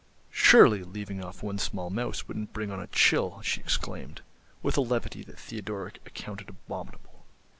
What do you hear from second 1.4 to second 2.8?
one small mouse wouldn't bring on